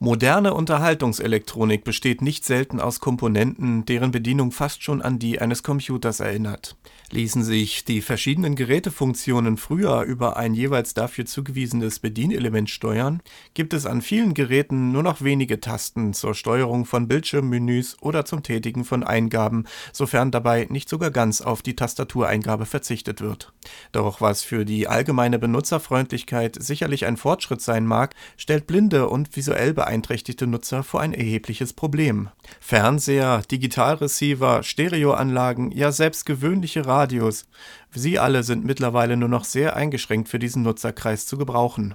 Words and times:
Moderne 0.00 0.54
Unterhaltungselektronik 0.54 1.82
besteht 1.82 2.22
nicht 2.22 2.44
selten 2.44 2.78
aus 2.78 3.00
Komponenten, 3.00 3.84
deren 3.84 4.12
Bedienung 4.12 4.52
fast 4.52 4.84
schon 4.84 5.02
an 5.02 5.18
die 5.18 5.40
eines 5.40 5.64
Computers 5.64 6.20
erinnert. 6.20 6.76
Ließen 7.10 7.42
sich 7.42 7.84
die 7.84 8.00
verschiedenen 8.00 8.54
Gerätefunktionen 8.54 9.56
früher 9.56 10.02
über 10.02 10.36
ein 10.36 10.54
jeweils 10.54 10.94
dafür 10.94 11.26
zugewiesenes 11.26 11.98
Bedienelement 11.98 12.70
steuern, 12.70 13.22
gibt 13.54 13.74
es 13.74 13.86
an 13.86 14.00
vielen 14.00 14.34
Geräten 14.34 14.92
nur 14.92 15.02
noch 15.02 15.22
wenige 15.22 15.58
Tasten 15.58 16.12
zur 16.12 16.36
Steuerung 16.36 16.84
von 16.84 17.08
Bildschirmmenüs 17.08 17.96
oder 18.00 18.24
zum 18.24 18.44
Tätigen 18.44 18.84
von 18.84 19.02
Eingaben, 19.02 19.64
sofern 19.92 20.30
dabei 20.30 20.68
nicht 20.70 20.88
sogar 20.88 21.10
ganz 21.10 21.40
auf 21.40 21.60
die 21.60 21.74
Tastatureingabe 21.74 22.66
verzichtet 22.66 23.20
wird. 23.20 23.52
Doch 23.90 24.20
was 24.20 24.44
für 24.44 24.64
die 24.64 24.86
allgemeine 24.86 25.40
Benutzerfreundlichkeit 25.40 26.56
sicherlich 26.62 27.04
ein 27.04 27.16
Fortschritt 27.16 27.62
sein 27.62 27.84
mag, 27.84 28.14
stellt 28.36 28.68
blinde 28.68 29.08
und 29.08 29.34
visuell 29.34 29.74
beeinträchtigte 29.88 30.46
Nutzer 30.46 30.82
vor 30.82 31.00
ein 31.00 31.14
erhebliches 31.14 31.72
Problem. 31.72 32.28
Fernseher, 32.60 33.40
Digitalreceiver, 33.50 34.62
Stereoanlagen, 34.62 35.70
ja 35.70 35.92
selbst 35.92 36.26
gewöhnliche 36.26 36.84
Radios, 36.84 37.46
sie 37.94 38.18
alle 38.18 38.42
sind 38.42 38.66
mittlerweile 38.66 39.16
nur 39.16 39.30
noch 39.30 39.44
sehr 39.44 39.76
eingeschränkt 39.76 40.28
für 40.28 40.38
diesen 40.38 40.62
Nutzerkreis 40.62 41.24
zu 41.26 41.38
gebrauchen. 41.38 41.94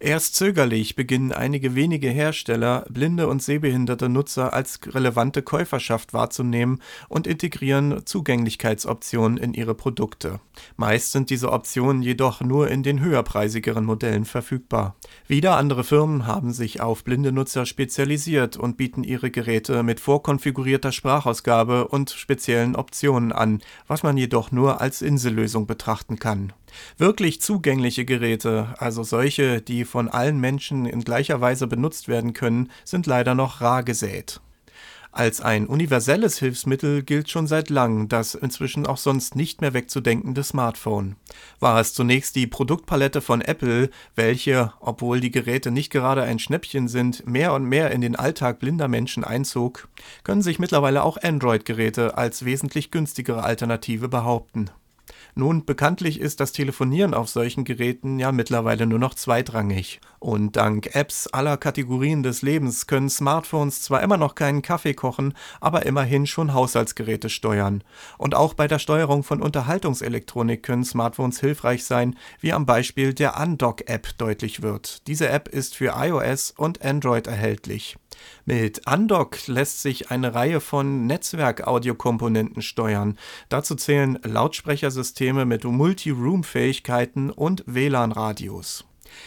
Erst 0.00 0.34
zögerlich 0.34 0.96
beginnen 0.96 1.32
einige 1.32 1.74
wenige 1.74 2.08
Hersteller, 2.08 2.84
blinde 2.88 3.28
und 3.28 3.42
sehbehinderte 3.42 4.08
Nutzer 4.08 4.52
als 4.52 4.80
relevante 4.86 5.42
Käuferschaft 5.42 6.12
wahrzunehmen 6.12 6.80
und 7.08 7.26
integrieren 7.26 8.04
Zugänglichkeitsoptionen 8.04 9.38
in 9.38 9.54
ihre 9.54 9.74
Produkte. 9.74 10.40
Meist 10.76 11.12
sind 11.12 11.30
diese 11.30 11.52
Optionen 11.52 12.02
jedoch 12.02 12.40
nur 12.40 12.68
in 12.68 12.82
den 12.82 13.00
höherpreisigeren 13.00 13.84
Modellen 13.84 14.24
verfügbar. 14.24 14.96
Wieder 15.26 15.56
andere 15.56 15.84
Firmen 15.84 16.26
haben 16.26 16.52
sich 16.52 16.80
auf 16.80 17.04
blinde 17.04 17.32
Nutzer 17.32 17.66
spezialisiert 17.66 18.56
und 18.56 18.76
bieten 18.76 19.04
ihre 19.04 19.30
Geräte 19.30 19.82
mit 19.82 20.00
vorkonfigurierter 20.00 20.92
Sprachausgabe 20.92 21.88
und 21.88 22.10
speziellen 22.10 22.76
Optionen 22.76 23.32
an, 23.32 23.60
was 23.86 24.02
man 24.02 24.16
jedoch 24.16 24.52
nur 24.52 24.80
als 24.80 25.02
Insellösung 25.02 25.66
betrachten 25.66 26.18
kann. 26.18 26.52
Wirklich 26.98 27.40
zugängliche 27.40 28.04
Geräte, 28.04 28.74
also 28.78 29.02
solche, 29.02 29.60
die 29.60 29.84
von 29.84 30.08
allen 30.08 30.38
Menschen 30.40 30.86
in 30.86 31.02
gleicher 31.02 31.40
Weise 31.40 31.66
benutzt 31.66 32.08
werden 32.08 32.32
können, 32.32 32.70
sind 32.84 33.06
leider 33.06 33.34
noch 33.34 33.60
rar 33.60 33.82
gesät. 33.82 34.40
Als 35.14 35.42
ein 35.42 35.66
universelles 35.66 36.38
Hilfsmittel 36.38 37.02
gilt 37.02 37.28
schon 37.28 37.46
seit 37.46 37.68
langem 37.68 38.08
das 38.08 38.34
inzwischen 38.34 38.86
auch 38.86 38.96
sonst 38.96 39.36
nicht 39.36 39.60
mehr 39.60 39.74
wegzudenkende 39.74 40.42
Smartphone. 40.42 41.16
War 41.60 41.78
es 41.78 41.92
zunächst 41.92 42.34
die 42.34 42.46
Produktpalette 42.46 43.20
von 43.20 43.42
Apple, 43.42 43.90
welche, 44.16 44.72
obwohl 44.80 45.20
die 45.20 45.30
Geräte 45.30 45.70
nicht 45.70 45.92
gerade 45.92 46.22
ein 46.22 46.38
Schnäppchen 46.38 46.88
sind, 46.88 47.26
mehr 47.26 47.52
und 47.52 47.66
mehr 47.66 47.90
in 47.90 48.00
den 48.00 48.16
Alltag 48.16 48.58
blinder 48.58 48.88
Menschen 48.88 49.22
einzog, 49.22 49.88
können 50.24 50.40
sich 50.40 50.58
mittlerweile 50.58 51.02
auch 51.02 51.18
Android-Geräte 51.22 52.16
als 52.16 52.46
wesentlich 52.46 52.90
günstigere 52.90 53.42
Alternative 53.42 54.08
behaupten. 54.08 54.70
Nun, 55.34 55.64
bekanntlich 55.64 56.20
ist 56.20 56.40
das 56.40 56.52
Telefonieren 56.52 57.14
auf 57.14 57.28
solchen 57.28 57.64
Geräten 57.64 58.18
ja 58.18 58.32
mittlerweile 58.32 58.86
nur 58.86 58.98
noch 58.98 59.14
zweitrangig. 59.14 60.00
Und 60.18 60.56
dank 60.56 60.94
Apps 60.94 61.26
aller 61.26 61.56
Kategorien 61.56 62.22
des 62.22 62.42
Lebens 62.42 62.86
können 62.86 63.10
Smartphones 63.10 63.82
zwar 63.82 64.02
immer 64.02 64.16
noch 64.16 64.34
keinen 64.34 64.62
Kaffee 64.62 64.94
kochen, 64.94 65.34
aber 65.60 65.86
immerhin 65.86 66.26
schon 66.26 66.54
Haushaltsgeräte 66.54 67.28
steuern. 67.28 67.82
Und 68.18 68.34
auch 68.34 68.54
bei 68.54 68.68
der 68.68 68.78
Steuerung 68.78 69.22
von 69.22 69.42
Unterhaltungselektronik 69.42 70.62
können 70.62 70.84
Smartphones 70.84 71.40
hilfreich 71.40 71.84
sein, 71.84 72.16
wie 72.40 72.52
am 72.52 72.66
Beispiel 72.66 73.14
der 73.14 73.40
Undock-App 73.40 74.18
deutlich 74.18 74.62
wird. 74.62 75.06
Diese 75.06 75.28
App 75.28 75.48
ist 75.48 75.74
für 75.74 75.94
iOS 75.96 76.52
und 76.56 76.82
Android 76.84 77.26
erhältlich. 77.26 77.96
Mit 78.44 78.82
Undock 78.90 79.46
lässt 79.46 79.82
sich 79.82 80.10
eine 80.10 80.34
Reihe 80.34 80.60
von 80.60 81.06
Netzwerk-Audiokomponenten 81.06 82.62
steuern. 82.62 83.18
Dazu 83.48 83.74
zählen 83.74 84.18
Lautsprechersysteme 84.22 85.44
mit 85.44 85.64
Multi-Room-Fähigkeiten 85.64 87.30
und 87.30 87.64
WLAN-Radios. 87.66 88.84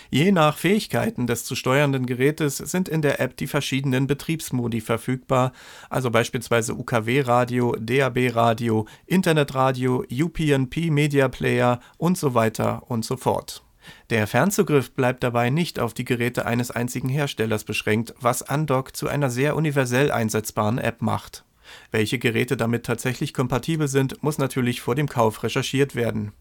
Je 0.09 0.31
nach 0.31 0.57
Fähigkeiten 0.57 1.27
des 1.27 1.45
zu 1.45 1.55
steuernden 1.55 2.05
Gerätes 2.05 2.57
sind 2.57 2.89
in 2.89 3.01
der 3.01 3.19
App 3.19 3.37
die 3.37 3.47
verschiedenen 3.47 4.07
Betriebsmodi 4.07 4.81
verfügbar, 4.81 5.51
also 5.89 6.11
beispielsweise 6.11 6.73
UKW-Radio, 6.73 7.75
DAB-Radio, 7.79 8.87
Internetradio, 9.05 10.03
UPnP 10.11 10.89
Media 10.89 11.27
Player 11.27 11.79
und 11.97 12.17
so 12.17 12.33
weiter 12.33 12.83
und 12.89 13.05
so 13.05 13.17
fort. 13.17 13.64
Der 14.09 14.27
Fernzugriff 14.27 14.91
bleibt 14.91 15.23
dabei 15.23 15.49
nicht 15.49 15.79
auf 15.79 15.93
die 15.93 16.05
Geräte 16.05 16.45
eines 16.45 16.71
einzigen 16.71 17.09
Herstellers 17.09 17.63
beschränkt, 17.63 18.13
was 18.19 18.41
Undock 18.41 18.95
zu 18.95 19.07
einer 19.07 19.29
sehr 19.29 19.55
universell 19.55 20.11
einsetzbaren 20.11 20.77
App 20.77 21.01
macht. 21.01 21.43
Welche 21.91 22.19
Geräte 22.19 22.57
damit 22.57 22.85
tatsächlich 22.85 23.33
kompatibel 23.33 23.87
sind, 23.87 24.21
muss 24.21 24.37
natürlich 24.37 24.81
vor 24.81 24.95
dem 24.95 25.09
Kauf 25.09 25.43
recherchiert 25.43 25.95
werden 25.95 26.33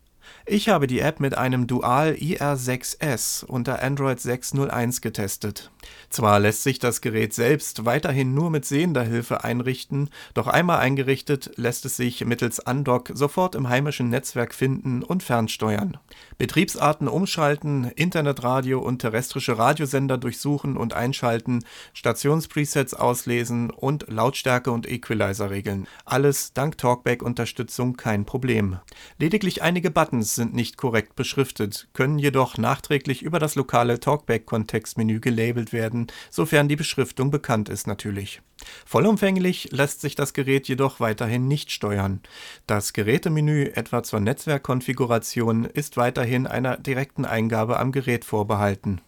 ich 0.46 0.68
habe 0.68 0.86
die 0.86 1.00
App 1.00 1.20
mit 1.20 1.36
einem 1.36 1.66
Dual 1.66 2.12
IR6S 2.12 3.44
unter 3.44 3.82
Android 3.82 4.18
6.01 4.18 5.00
getestet. 5.00 5.70
Zwar 6.10 6.40
lässt 6.40 6.62
sich 6.62 6.78
das 6.78 7.00
Gerät 7.00 7.34
selbst 7.34 7.84
weiterhin 7.84 8.34
nur 8.34 8.50
mit 8.50 8.64
sehender 8.64 9.02
Hilfe 9.02 9.44
einrichten, 9.44 10.10
doch 10.32 10.46
einmal 10.46 10.78
eingerichtet 10.80 11.52
lässt 11.56 11.84
es 11.84 11.96
sich 11.96 12.24
mittels 12.24 12.58
Undock 12.58 13.10
sofort 13.14 13.54
im 13.54 13.68
heimischen 13.68 14.08
Netzwerk 14.08 14.54
finden 14.54 15.02
und 15.02 15.22
fernsteuern. 15.22 15.98
Betriebsarten 16.38 17.08
umschalten, 17.08 17.84
Internetradio 17.84 18.80
und 18.80 19.00
terrestrische 19.00 19.58
Radiosender 19.58 20.18
durchsuchen 20.18 20.76
und 20.76 20.94
einschalten, 20.94 21.64
Stationspresets 21.92 22.94
auslesen 22.94 23.70
und 23.70 24.06
Lautstärke 24.08 24.70
und 24.70 24.88
Equalizer 24.88 25.50
regeln. 25.50 25.86
Alles 26.04 26.52
dank 26.52 26.78
Talkback-Unterstützung 26.78 27.96
kein 27.96 28.24
Problem. 28.24 28.78
Lediglich 29.18 29.62
einige 29.62 29.90
Buttons 29.90 30.13
sind 30.22 30.54
nicht 30.54 30.76
korrekt 30.76 31.16
beschriftet, 31.16 31.88
können 31.92 32.18
jedoch 32.18 32.58
nachträglich 32.58 33.22
über 33.22 33.38
das 33.38 33.54
lokale 33.54 34.00
Talkback-Kontextmenü 34.00 35.20
gelabelt 35.20 35.72
werden, 35.72 36.06
sofern 36.30 36.68
die 36.68 36.76
Beschriftung 36.76 37.30
bekannt 37.30 37.68
ist 37.68 37.86
natürlich. 37.86 38.40
Vollumfänglich 38.86 39.70
lässt 39.72 40.00
sich 40.00 40.14
das 40.14 40.32
Gerät 40.32 40.68
jedoch 40.68 41.00
weiterhin 41.00 41.48
nicht 41.48 41.70
steuern. 41.70 42.20
Das 42.66 42.92
Gerätemenü 42.92 43.72
etwa 43.74 44.02
zur 44.02 44.20
Netzwerkkonfiguration 44.20 45.64
ist 45.64 45.96
weiterhin 45.96 46.46
einer 46.46 46.76
direkten 46.76 47.24
Eingabe 47.24 47.78
am 47.78 47.92
Gerät 47.92 48.24
vorbehalten. 48.24 49.00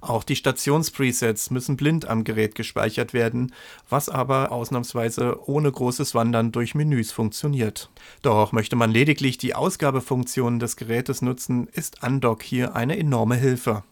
Auch 0.00 0.24
die 0.24 0.36
Stationspresets 0.36 1.50
müssen 1.50 1.76
blind 1.76 2.08
am 2.08 2.24
Gerät 2.24 2.54
gespeichert 2.54 3.14
werden, 3.14 3.52
was 3.88 4.08
aber 4.08 4.52
ausnahmsweise 4.52 5.48
ohne 5.48 5.70
großes 5.70 6.14
Wandern 6.14 6.52
durch 6.52 6.74
Menüs 6.74 7.12
funktioniert. 7.12 7.90
Doch 8.22 8.52
möchte 8.52 8.76
man 8.76 8.90
lediglich 8.90 9.38
die 9.38 9.54
Ausgabefunktionen 9.54 10.58
des 10.58 10.76
Gerätes 10.76 11.22
nutzen, 11.22 11.68
ist 11.68 12.02
Undock 12.02 12.42
hier 12.42 12.76
eine 12.76 12.98
enorme 12.98 13.36
Hilfe. 13.36 13.82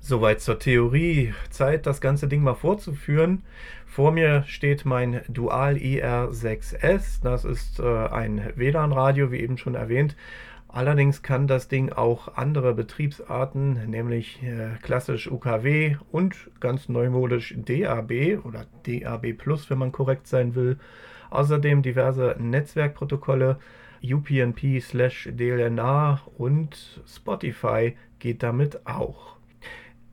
Soweit 0.00 0.40
zur 0.40 0.58
Theorie. 0.58 1.34
Zeit, 1.50 1.84
das 1.84 2.00
ganze 2.00 2.28
Ding 2.28 2.42
mal 2.42 2.54
vorzuführen. 2.54 3.42
Vor 3.84 4.10
mir 4.10 4.42
steht 4.46 4.86
mein 4.86 5.20
Dual 5.28 5.74
IR6S. 5.74 7.20
Das 7.22 7.44
ist 7.44 7.78
äh, 7.78 8.06
ein 8.08 8.52
WLAN-Radio, 8.54 9.30
wie 9.32 9.40
eben 9.40 9.58
schon 9.58 9.74
erwähnt. 9.74 10.16
Allerdings 10.68 11.22
kann 11.22 11.46
das 11.46 11.68
Ding 11.68 11.92
auch 11.92 12.36
andere 12.36 12.74
Betriebsarten, 12.74 13.88
nämlich 13.88 14.42
äh, 14.42 14.76
klassisch 14.82 15.30
UKW 15.30 15.96
und 16.12 16.36
ganz 16.60 16.90
neumodisch 16.90 17.54
DAB 17.56 18.44
oder 18.44 18.66
DAB 18.86 19.32
Plus, 19.32 19.70
wenn 19.70 19.78
man 19.78 19.92
korrekt 19.92 20.26
sein 20.26 20.54
will. 20.54 20.78
Außerdem 21.30 21.82
diverse 21.82 22.36
Netzwerkprotokolle, 22.38 23.58
UPnP 24.02 24.80
slash 24.80 25.28
DLNA 25.32 26.20
und 26.36 27.02
Spotify 27.06 27.96
geht 28.18 28.42
damit 28.42 28.86
auch. 28.86 29.37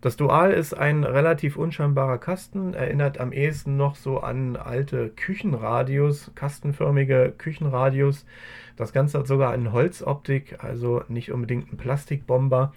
Das 0.05 0.17
Dual 0.17 0.51
ist 0.51 0.75
ein 0.75 1.03
relativ 1.03 1.57
unscheinbarer 1.57 2.19
Kasten, 2.19 2.75
erinnert 2.75 3.19
am 3.19 3.31
ehesten 3.31 3.75
noch 3.75 3.95
so 3.95 4.19
an 4.19 4.55
alte 4.55 5.09
Küchenradios, 5.09 6.29
kastenförmige 6.35 7.33
Küchenradios. 7.35 8.23
Das 8.77 8.93
Ganze 8.93 9.17
hat 9.17 9.25
sogar 9.25 9.51
eine 9.51 9.71
Holzoptik, 9.71 10.63
also 10.63 11.01
nicht 11.07 11.31
unbedingt 11.31 11.73
ein 11.73 11.77
Plastikbomber. 11.77 12.71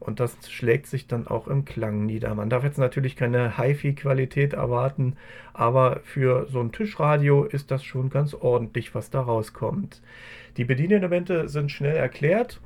Und 0.00 0.20
das 0.20 0.36
schlägt 0.50 0.86
sich 0.86 1.06
dann 1.06 1.26
auch 1.26 1.48
im 1.48 1.64
Klang 1.64 2.04
nieder. 2.04 2.34
Man 2.34 2.50
darf 2.50 2.62
jetzt 2.62 2.76
natürlich 2.76 3.16
keine 3.16 3.56
HiFi-Qualität 3.56 4.52
erwarten, 4.52 5.16
aber 5.54 6.00
für 6.04 6.46
so 6.50 6.60
ein 6.60 6.72
Tischradio 6.72 7.44
ist 7.44 7.70
das 7.70 7.84
schon 7.84 8.10
ganz 8.10 8.34
ordentlich, 8.34 8.94
was 8.94 9.08
da 9.08 9.22
rauskommt. 9.22 10.02
Die 10.58 10.66
Bedienelemente 10.66 11.48
sind 11.48 11.72
schnell 11.72 11.96
erklärt. 11.96 12.60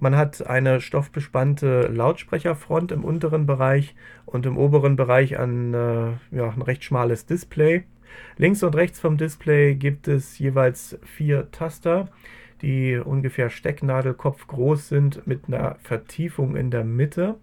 Man 0.00 0.16
hat 0.16 0.46
eine 0.46 0.80
stoffbespannte 0.80 1.88
Lautsprecherfront 1.88 2.92
im 2.92 3.04
unteren 3.04 3.46
Bereich 3.46 3.96
und 4.26 4.46
im 4.46 4.56
oberen 4.56 4.94
Bereich 4.94 5.38
ein, 5.38 5.74
äh, 5.74 6.12
ja, 6.30 6.50
ein 6.50 6.62
recht 6.62 6.84
schmales 6.84 7.26
Display. 7.26 7.84
Links 8.36 8.62
und 8.62 8.76
rechts 8.76 9.00
vom 9.00 9.16
Display 9.16 9.74
gibt 9.74 10.06
es 10.06 10.38
jeweils 10.38 10.98
vier 11.02 11.50
Taster, 11.50 12.08
die 12.62 12.96
ungefähr 12.96 13.50
Stecknadelkopf 13.50 14.46
groß 14.46 14.88
sind 14.88 15.26
mit 15.26 15.48
einer 15.48 15.76
Vertiefung 15.82 16.56
in 16.56 16.70
der 16.70 16.84
Mitte. 16.84 17.36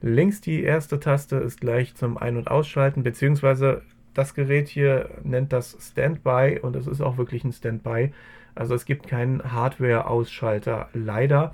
Links 0.00 0.40
die 0.40 0.62
erste 0.62 1.00
Taste 1.00 1.36
ist 1.36 1.60
gleich 1.60 1.94
zum 1.94 2.16
Ein- 2.16 2.36
und 2.36 2.50
Ausschalten, 2.50 3.02
beziehungsweise 3.02 3.82
das 4.14 4.34
Gerät 4.34 4.68
hier 4.68 5.10
nennt 5.22 5.52
das 5.52 5.76
Standby 5.80 6.60
und 6.60 6.76
es 6.76 6.86
ist 6.86 7.00
auch 7.00 7.16
wirklich 7.16 7.44
ein 7.44 7.52
Standby. 7.52 8.12
Also 8.54 8.74
es 8.74 8.84
gibt 8.84 9.06
keinen 9.06 9.52
Hardware-Ausschalter, 9.52 10.88
leider. 10.92 11.52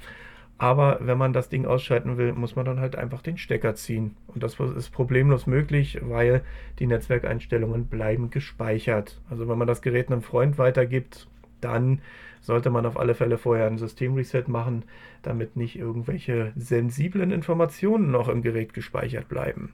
Aber 0.58 0.98
wenn 1.00 1.18
man 1.18 1.32
das 1.32 1.48
Ding 1.48 1.66
ausschalten 1.66 2.18
will, 2.18 2.32
muss 2.32 2.56
man 2.56 2.64
dann 2.64 2.80
halt 2.80 2.96
einfach 2.96 3.22
den 3.22 3.38
Stecker 3.38 3.76
ziehen. 3.76 4.16
Und 4.26 4.42
das 4.42 4.58
ist 4.58 4.90
problemlos 4.90 5.46
möglich, 5.46 6.00
weil 6.02 6.42
die 6.80 6.88
Netzwerkeinstellungen 6.88 7.86
bleiben 7.86 8.30
gespeichert. 8.30 9.20
Also 9.30 9.48
wenn 9.48 9.58
man 9.58 9.68
das 9.68 9.82
Gerät 9.82 10.10
einem 10.10 10.22
Freund 10.22 10.58
weitergibt, 10.58 11.28
dann 11.60 12.00
sollte 12.40 12.70
man 12.70 12.86
auf 12.86 12.98
alle 12.98 13.14
Fälle 13.14 13.38
vorher 13.38 13.66
ein 13.66 13.78
Systemreset 13.78 14.48
machen, 14.48 14.84
damit 15.22 15.56
nicht 15.56 15.78
irgendwelche 15.78 16.52
sensiblen 16.56 17.30
Informationen 17.30 18.10
noch 18.10 18.28
im 18.28 18.42
Gerät 18.42 18.72
gespeichert 18.74 19.28
bleiben. 19.28 19.72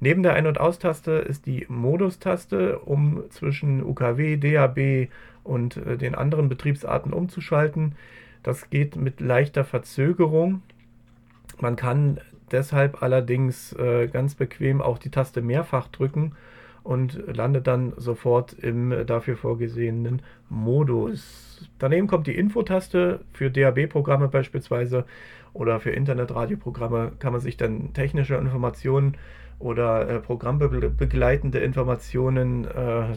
Neben 0.00 0.22
der 0.22 0.34
Ein- 0.34 0.46
und 0.46 0.60
Austaste 0.60 1.12
ist 1.12 1.46
die 1.46 1.66
Modus-Taste, 1.68 2.80
um 2.80 3.22
zwischen 3.30 3.82
UKW, 3.82 4.36
DAB 4.36 5.08
und 5.44 5.76
äh, 5.76 5.96
den 5.96 6.14
anderen 6.14 6.48
Betriebsarten 6.48 7.12
umzuschalten. 7.12 7.94
Das 8.42 8.70
geht 8.70 8.96
mit 8.96 9.20
leichter 9.20 9.64
Verzögerung. 9.64 10.62
Man 11.60 11.76
kann 11.76 12.20
deshalb 12.50 13.02
allerdings 13.02 13.72
äh, 13.74 14.08
ganz 14.08 14.34
bequem 14.34 14.82
auch 14.82 14.98
die 14.98 15.10
Taste 15.10 15.42
mehrfach 15.42 15.88
drücken 15.88 16.32
und 16.82 17.22
landet 17.36 17.66
dann 17.66 17.92
sofort 17.96 18.52
im 18.52 19.06
dafür 19.06 19.36
vorgesehenen 19.36 20.22
Modus. 20.48 21.68
Daneben 21.78 22.06
kommt 22.06 22.26
die 22.26 22.36
Infotaste 22.36 23.20
für 23.32 23.50
DAB-Programme 23.50 24.28
beispielsweise 24.28 25.04
oder 25.52 25.80
für 25.80 25.90
Internetradioprogramme 25.90 27.12
kann 27.18 27.32
man 27.32 27.40
sich 27.40 27.56
dann 27.56 27.92
technische 27.92 28.36
Informationen 28.36 29.16
oder 29.58 30.08
äh, 30.08 30.20
programmbegleitende 30.20 31.58
Informationen 31.58 32.64
äh, 32.64 33.16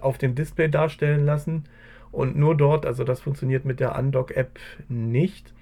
auf 0.00 0.18
dem 0.18 0.34
Display 0.34 0.68
darstellen 0.68 1.24
lassen 1.24 1.64
und 2.12 2.36
nur 2.36 2.56
dort, 2.56 2.86
also 2.86 3.04
das 3.04 3.20
funktioniert 3.20 3.64
mit 3.64 3.80
der 3.80 3.96
Undock-App 3.98 4.58
nicht. 4.88 5.54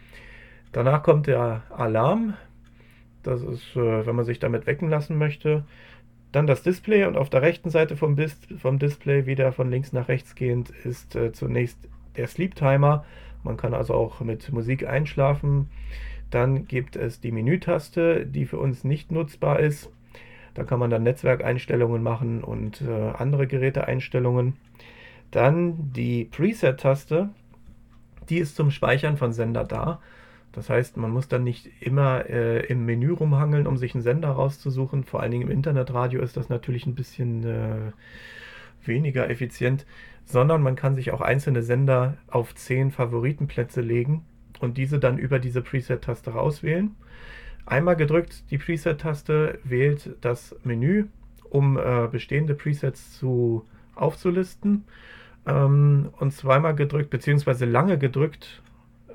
Danach 0.73 1.02
kommt 1.02 1.26
der 1.26 1.62
Alarm. 1.70 2.35
Das 3.23 3.43
ist, 3.43 3.76
äh, 3.76 4.06
wenn 4.06 4.17
man 4.17 4.25
sich 4.25 4.38
damit 4.38 4.67
wecken 4.67 4.88
lassen 4.88 5.19
möchte. 5.19 5.64
Dann 6.33 6.47
das 6.47 6.63
Display 6.63 7.05
und 7.05 7.17
auf 7.17 7.31
der 7.31 7.43
rechten 7.43 7.71
Seite 7.71 7.97
vom, 7.97 8.17
Dis 8.17 8.39
vom 8.59 8.79
Display, 8.79 9.27
wieder 9.27 9.53
von 9.53 9.71
links 9.71 9.93
nach 9.93 10.09
rechts 10.09 10.35
gehend, 10.35 10.71
ist 10.85 11.17
äh, 11.17 11.33
zunächst 11.33 11.79
der 12.17 12.27
Sleep 12.27 12.55
Timer. 12.55 13.05
Man 13.43 13.57
kann 13.57 13.73
also 13.73 13.95
auch 13.95 14.21
mit 14.21 14.53
Musik 14.53 14.87
einschlafen. 14.87 15.71
Dann 16.31 16.67
gibt 16.67 16.97
es 16.97 17.21
die 17.21 17.33
Menütaste, 17.33 18.27
die 18.27 18.45
für 18.45 18.59
uns 18.59 18.85
nicht 18.85 19.11
nutzbar 19.11 19.61
ist. 19.61 19.91
Da 20.55 20.65
kann 20.65 20.81
man 20.81 20.91
dann 20.91 21.05
Netzwerkeinstellungen 21.05 22.03
machen 22.03 22.43
und 22.43 22.83
äh, 22.83 23.11
andere 23.17 23.47
Geräteeinstellungen. 23.47 24.57
Dann 25.31 25.93
die 25.93 26.25
Preset-Taste, 26.25 27.31
die 28.29 28.39
ist 28.39 28.57
zum 28.57 28.71
Speichern 28.71 29.17
von 29.17 29.33
Sender 29.33 29.65
da. 29.65 30.01
Das 30.53 30.71
heißt, 30.71 30.97
man 30.97 31.11
muss 31.11 31.29
dann 31.29 31.45
nicht 31.45 31.71
immer 31.81 32.29
äh, 32.29 32.67
im 32.67 32.85
Menü 32.85 33.12
rumhangeln, 33.12 33.67
um 33.67 33.77
sich 33.77 33.95
einen 33.95 34.03
Sender 34.03 34.31
rauszusuchen. 34.31 35.05
Vor 35.05 35.21
allen 35.21 35.31
Dingen 35.31 35.49
im 35.49 35.50
Internetradio 35.50 36.23
ist 36.23 36.37
das 36.37 36.49
natürlich 36.49 36.87
ein 36.87 36.95
bisschen 36.95 37.45
äh, 37.45 37.93
weniger 38.85 39.29
effizient, 39.29 39.87
sondern 40.25 40.62
man 40.62 40.77
kann 40.77 40.95
sich 40.95 41.12
auch 41.12 41.21
einzelne 41.21 41.62
Sender 41.62 42.17
auf 42.29 42.55
zehn 42.55 42.91
Favoritenplätze 42.91 43.81
legen 43.81 44.25
und 44.61 44.79
diese 44.79 44.99
dann 44.99 45.19
über 45.19 45.39
diese 45.39 45.62
Preset-Taste 45.62 46.33
rauswählen. 46.33 46.95
Einmal 47.67 47.97
gedrückt 47.97 48.50
die 48.50 48.59
Preset-Taste 48.59 49.59
wählt 49.62 50.17
das 50.23 50.56
Menü, 50.65 51.05
um 51.50 51.79
äh, 51.79 52.09
bestehende 52.11 52.55
Presets 52.55 53.19
zu 53.19 53.65
aufzulisten 53.95 54.85
ähm, 55.47 56.11
und 56.19 56.33
zweimal 56.33 56.75
gedrückt, 56.75 57.11
beziehungsweise 57.11 57.65
lange 57.65 57.99
gedrückt, 57.99 58.62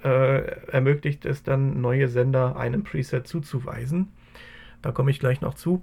äh, 0.04 0.70
ermöglicht 0.72 1.26
es 1.26 1.44
dann, 1.44 1.82
neue 1.82 2.08
Sender 2.08 2.58
einem 2.58 2.84
Preset 2.84 3.28
zuzuweisen. 3.28 4.10
Da 4.82 4.92
komme 4.92 5.12
ich 5.12 5.20
gleich 5.20 5.42
noch 5.42 5.54
zu. 5.54 5.82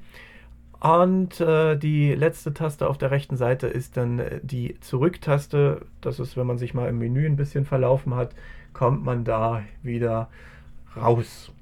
Und 0.80 1.40
äh, 1.40 1.76
die 1.76 2.14
letzte 2.14 2.54
Taste 2.54 2.88
auf 2.88 2.96
der 2.96 3.10
rechten 3.10 3.36
Seite 3.36 3.66
ist 3.66 3.96
dann 3.96 4.18
äh, 4.18 4.40
die 4.42 4.80
Zurück-Taste. 4.80 5.82
Das 6.00 6.18
ist, 6.18 6.36
wenn 6.36 6.46
man 6.46 6.58
sich 6.58 6.72
mal 6.72 6.88
im 6.88 6.98
Menü 6.98 7.26
ein 7.26 7.36
bisschen 7.36 7.66
verlaufen 7.66 8.14
hat, 8.14 8.34
kommt 8.72 9.04
man 9.04 9.24
da 9.24 9.62
wieder 9.82 10.30
raus. 10.96 11.52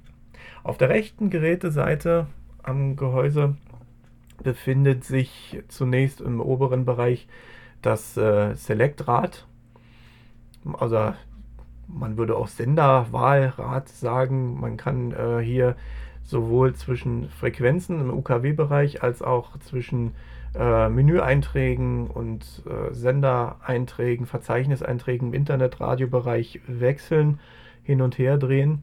Auf 0.63 0.79
der 0.79 0.89
rechten 0.89 1.31
Geräteseite 1.31 2.27
am 2.63 2.95
Gehäuse 2.95 3.57
befindet 4.43 5.05
sich 5.05 5.63
zunächst 5.69 6.21
im 6.21 6.41
oberen 6.41 6.85
Bereich 6.85 7.27
das 7.83 8.17
äh, 8.17 8.55
Select-Rad. 8.55 9.47
Also 10.79 11.15
man 11.89 12.17
würde 12.17 12.37
auch 12.37 12.49
Senderwahlrad 12.49 13.89
sagen. 13.89 14.61
Man 14.61 14.77
kann 14.77 15.13
äh, 15.13 15.41
hier 15.41 15.77
sowohl 16.25 16.75
zwischen 16.75 17.29
Frequenzen 17.31 18.01
im 18.01 18.11
UKW-Bereich 18.11 19.03
als 19.03 19.23
auch 19.23 19.59
zwischen 19.61 20.13
äh, 20.55 20.89
Menüeinträgen 20.89 22.07
und 22.09 22.63
äh, 22.67 22.93
Sendereinträgen, 22.95 24.27
Verzeichniseinträgen 24.27 25.29
im 25.29 25.35
Internetradiobereich 25.35 26.61
wechseln, 26.67 27.41
hin 27.83 28.03
und 28.03 28.19
her 28.19 28.37
drehen. 28.37 28.83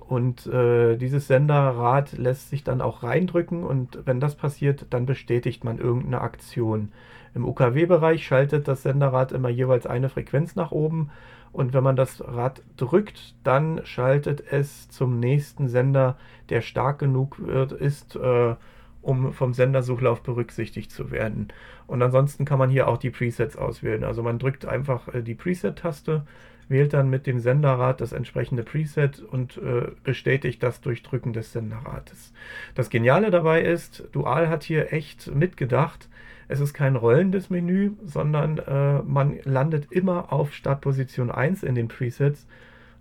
Und 0.00 0.46
äh, 0.46 0.96
dieses 0.96 1.26
Senderrad 1.26 2.12
lässt 2.12 2.50
sich 2.50 2.62
dann 2.62 2.82
auch 2.82 3.02
reindrücken 3.02 3.64
und 3.64 4.00
wenn 4.04 4.20
das 4.20 4.34
passiert, 4.34 4.86
dann 4.90 5.06
bestätigt 5.06 5.64
man 5.64 5.78
irgendeine 5.78 6.20
Aktion. 6.20 6.92
Im 7.34 7.46
UKW-Bereich 7.46 8.26
schaltet 8.26 8.68
das 8.68 8.82
Senderrad 8.82 9.32
immer 9.32 9.48
jeweils 9.48 9.86
eine 9.86 10.10
Frequenz 10.10 10.56
nach 10.56 10.72
oben 10.72 11.10
und 11.54 11.72
wenn 11.72 11.84
man 11.84 11.94
das 11.94 12.20
Rad 12.20 12.62
drückt, 12.76 13.36
dann 13.44 13.80
schaltet 13.84 14.42
es 14.50 14.88
zum 14.90 15.20
nächsten 15.20 15.68
Sender, 15.68 16.16
der 16.48 16.60
stark 16.60 16.98
genug 16.98 17.38
wird, 17.38 17.70
ist, 17.70 18.16
äh, 18.16 18.56
um 19.02 19.32
vom 19.32 19.54
Sendersuchlauf 19.54 20.22
berücksichtigt 20.22 20.90
zu 20.90 21.12
werden. 21.12 21.48
Und 21.86 22.02
ansonsten 22.02 22.44
kann 22.44 22.58
man 22.58 22.70
hier 22.70 22.88
auch 22.88 22.98
die 22.98 23.10
Presets 23.10 23.56
auswählen. 23.56 24.02
Also 24.02 24.22
man 24.22 24.40
drückt 24.40 24.66
einfach 24.66 25.06
äh, 25.14 25.22
die 25.22 25.36
Preset-Taste 25.36 26.24
wählt 26.68 26.94
dann 26.94 27.10
mit 27.10 27.26
dem 27.26 27.38
Senderrad 27.38 28.00
das 28.00 28.12
entsprechende 28.12 28.62
Preset 28.62 29.20
und 29.20 29.58
äh, 29.58 29.92
bestätigt 30.02 30.62
das 30.62 30.80
durch 30.80 31.02
Drücken 31.02 31.32
des 31.32 31.52
Senderrates. 31.52 32.32
Das 32.74 32.90
Geniale 32.90 33.30
dabei 33.30 33.62
ist, 33.62 34.08
Dual 34.12 34.48
hat 34.48 34.64
hier 34.64 34.92
echt 34.92 35.32
mitgedacht. 35.34 36.08
Es 36.48 36.60
ist 36.60 36.74
kein 36.74 36.96
rollendes 36.96 37.50
Menü, 37.50 37.92
sondern 38.04 38.58
äh, 38.58 39.02
man 39.02 39.38
landet 39.44 39.90
immer 39.90 40.32
auf 40.32 40.52
Startposition 40.52 41.30
1 41.30 41.62
in 41.62 41.74
den 41.74 41.88
Presets. 41.88 42.46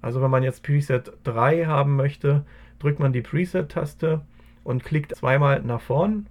Also 0.01 0.21
wenn 0.21 0.31
man 0.31 0.43
jetzt 0.43 0.63
Preset 0.63 1.13
3 1.23 1.65
haben 1.65 1.95
möchte, 1.95 2.45
drückt 2.79 2.99
man 2.99 3.13
die 3.13 3.21
Preset-Taste 3.21 4.21
und 4.63 4.83
klickt 4.83 5.15
zweimal 5.15 5.61
nach 5.61 5.81
vorn 5.81 6.27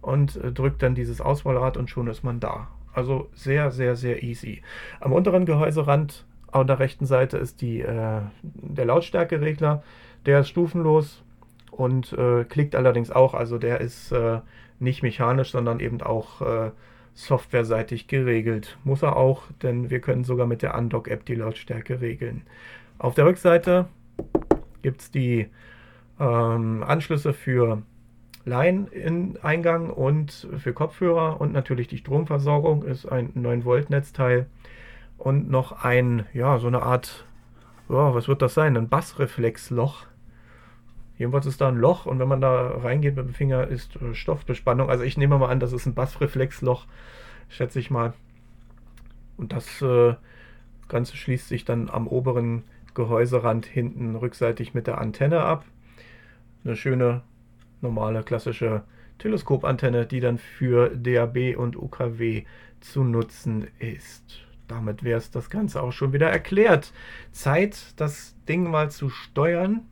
und 0.00 0.36
äh, 0.36 0.52
drückt 0.52 0.82
dann 0.82 0.94
dieses 0.94 1.20
Auswahlrad 1.20 1.76
und 1.76 1.90
schon 1.90 2.08
ist 2.08 2.24
man 2.24 2.40
da. 2.40 2.68
Also 2.92 3.28
sehr, 3.34 3.70
sehr, 3.70 3.96
sehr 3.96 4.22
easy. 4.22 4.62
Am 5.00 5.12
unteren 5.12 5.46
Gehäuserand 5.46 6.24
an 6.52 6.66
der 6.68 6.78
rechten 6.78 7.06
Seite 7.06 7.36
ist 7.36 7.60
die, 7.60 7.80
äh, 7.80 8.20
der 8.42 8.84
Lautstärkeregler. 8.84 9.82
Der 10.26 10.40
ist 10.40 10.48
stufenlos 10.48 11.22
und 11.70 12.12
äh, 12.12 12.44
klickt 12.44 12.76
allerdings 12.76 13.10
auch. 13.10 13.34
Also 13.34 13.58
der 13.58 13.80
ist 13.80 14.12
äh, 14.12 14.40
nicht 14.78 15.02
mechanisch, 15.02 15.50
sondern 15.50 15.80
eben 15.80 16.02
auch 16.02 16.40
äh, 16.40 16.70
softwareseitig 17.14 18.06
geregelt. 18.08 18.78
Muss 18.84 19.02
er 19.02 19.16
auch, 19.16 19.42
denn 19.62 19.90
wir 19.90 20.00
können 20.00 20.24
sogar 20.24 20.46
mit 20.46 20.62
der 20.62 20.76
Undock-App 20.76 21.24
die 21.24 21.36
Lautstärke 21.36 22.00
regeln. 22.00 22.42
Auf 22.98 23.14
der 23.14 23.26
Rückseite 23.26 23.86
gibt 24.82 25.00
es 25.00 25.10
die 25.10 25.48
ähm, 26.20 26.84
Anschlüsse 26.86 27.32
für 27.32 27.82
Line-Eingang 28.44 29.90
und 29.90 30.48
für 30.58 30.72
Kopfhörer 30.72 31.40
und 31.40 31.52
natürlich 31.52 31.88
die 31.88 31.96
Stromversorgung 31.98 32.82
ist 32.82 33.06
ein 33.06 33.32
9-Volt-Netzteil 33.32 34.46
und 35.16 35.50
noch 35.50 35.84
ein, 35.84 36.26
ja, 36.34 36.58
so 36.58 36.66
eine 36.66 36.82
Art, 36.82 37.24
ja, 37.88 38.14
was 38.14 38.28
wird 38.28 38.42
das 38.42 38.54
sein? 38.54 38.76
Ein 38.76 38.88
Bassreflexloch. 38.88 40.06
Jedenfalls 41.16 41.46
ist 41.46 41.60
da 41.60 41.68
ein 41.68 41.76
Loch 41.76 42.06
und 42.06 42.18
wenn 42.18 42.28
man 42.28 42.40
da 42.40 42.68
reingeht 42.78 43.16
mit 43.16 43.26
dem 43.26 43.34
Finger, 43.34 43.68
ist 43.68 43.96
äh, 43.96 44.14
Stoffbespannung. 44.14 44.90
Also 44.90 45.04
ich 45.04 45.16
nehme 45.16 45.38
mal 45.38 45.48
an, 45.48 45.60
das 45.60 45.72
ist 45.72 45.86
ein 45.86 45.94
Bassreflexloch, 45.94 46.86
schätze 47.48 47.78
ich 47.78 47.90
mal. 47.90 48.14
Und 49.36 49.52
das 49.52 49.80
äh, 49.82 50.14
Ganze 50.88 51.16
schließt 51.16 51.48
sich 51.48 51.64
dann 51.64 51.88
am 51.88 52.08
oberen 52.08 52.64
Gehäuserand 52.94 53.66
hinten 53.66 54.16
rückseitig 54.16 54.74
mit 54.74 54.86
der 54.86 54.98
Antenne 54.98 55.40
ab. 55.40 55.64
Eine 56.64 56.76
schöne, 56.76 57.22
normale, 57.80 58.22
klassische 58.22 58.82
Teleskopantenne, 59.18 60.06
die 60.06 60.20
dann 60.20 60.38
für 60.38 60.90
DAB 60.96 61.56
und 61.56 61.76
UKW 61.76 62.44
zu 62.80 63.04
nutzen 63.04 63.68
ist. 63.78 64.40
Damit 64.66 65.04
wäre 65.04 65.18
es 65.18 65.30
das 65.30 65.50
Ganze 65.50 65.82
auch 65.82 65.92
schon 65.92 66.12
wieder 66.12 66.30
erklärt. 66.30 66.92
Zeit, 67.32 67.94
das 67.96 68.36
Ding 68.48 68.70
mal 68.70 68.90
zu 68.90 69.10
steuern 69.10 69.86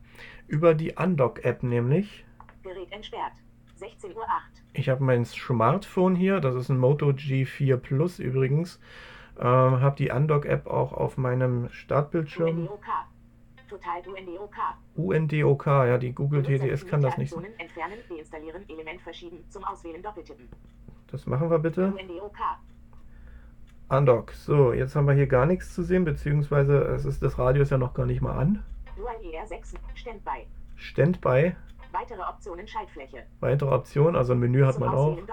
über 0.46 0.74
die 0.74 0.92
Undock-App 0.92 1.62
nämlich. 1.62 2.24
Gerät 2.62 2.90
entsperrt. 2.92 3.32
16.08 3.80 4.14
Uhr. 4.14 4.24
Ich 4.74 4.88
habe 4.88 5.02
mein 5.02 5.24
Smartphone 5.24 6.14
hier, 6.14 6.40
das 6.40 6.54
ist 6.54 6.68
ein 6.68 6.78
Moto 6.78 7.08
G4 7.08 7.76
Plus 7.76 8.18
übrigens. 8.18 8.80
Ähm, 9.38 9.80
habe 9.80 9.96
die 9.96 10.10
Undock-App 10.10 10.66
auch 10.66 10.92
auf 10.92 11.16
meinem 11.16 11.68
Startbildschirm. 11.70 12.60
UNDOK. 12.60 12.84
Total 13.68 14.02
UNDOK. 14.06 14.54
UNDOK, 14.96 15.66
ja, 15.66 15.98
die 15.98 16.12
Google 16.12 16.42
TTS 16.42 16.86
kann 16.86 17.00
das 17.00 17.16
nicht. 17.16 17.32
Entfernen, 17.32 17.98
deinstallieren, 18.08 18.68
Element 18.68 19.00
verschieben, 19.00 19.44
zum 19.48 19.64
Auswählen 19.64 20.02
doppeltippen. 20.02 20.48
Das 21.10 21.26
machen 21.26 21.50
wir 21.50 21.58
bitte. 21.58 21.86
UNDOK. 21.86 22.36
Undock. 23.88 24.32
So, 24.32 24.72
jetzt 24.72 24.96
haben 24.96 25.06
wir 25.06 25.14
hier 25.14 25.26
gar 25.26 25.44
nichts 25.44 25.74
zu 25.74 25.82
sehen, 25.82 26.04
beziehungsweise 26.04 26.78
es 26.78 27.04
ist 27.04 27.22
das 27.22 27.38
Radio 27.38 27.62
ist 27.62 27.70
ja 27.70 27.78
noch 27.78 27.92
gar 27.92 28.06
nicht 28.06 28.22
mal 28.22 28.32
an. 28.38 28.64
Dual 29.02 29.16
ER6. 29.16 29.74
Standby. 29.94 30.46
Standby. 30.76 31.56
Weitere 31.90 32.22
Optionen 32.22 32.68
Schaltfläche. 32.68 33.24
Weitere 33.40 33.74
Optionen, 33.74 34.14
also 34.14 34.32
ein 34.32 34.38
Menü 34.38 34.64
hat 34.64 34.74
Zum 34.74 34.84
man 34.84 34.94
auch. 34.94 35.18
Auswählen. 35.18 35.26